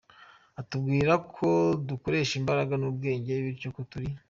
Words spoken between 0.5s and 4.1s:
Atubwira ko dukoresha imbaraga n’ubwenge bityo ko turi.